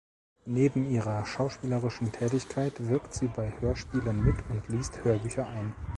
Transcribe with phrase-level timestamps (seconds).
[0.47, 5.75] Neben ihrer schauspielerischen Tätigkeit wirkt sie bei Hörspielen mit und liest Hörbücher ein.